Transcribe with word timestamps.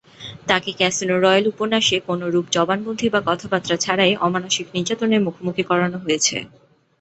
তাকে 0.47 0.69
'Casino 0.73 1.15
Royale' 1.17 1.49
উপন্যাসে 1.49 1.97
কোনরূপ 2.07 2.45
জবানবন্দি 2.51 3.07
বা 3.09 3.19
কথাবার্তা 3.29 3.75
ছাড়াই 3.77 4.13
অমানুষিক 4.21 4.67
নির্যাতনের 4.75 5.21
মুখোমুখি 5.23 5.63
করানো 5.69 5.97
হয়েছে। 5.99 6.37